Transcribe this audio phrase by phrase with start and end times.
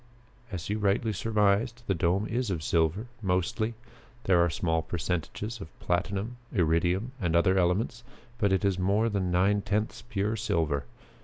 [0.51, 3.75] As you rightly surmised, the dome is of silver mostly.
[4.23, 8.03] There are small percentages of platinum, iridium, and other elements,
[8.39, 10.85] but it is more than nine tenths pure silver.